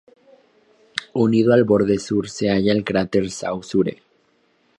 Unido 1.13 1.53
al 1.53 1.63
borde 1.63 1.99
sur 1.99 2.27
se 2.27 2.49
halla 2.49 2.71
el 2.73 2.83
cráter 2.83 3.29
Saussure. 3.29 4.01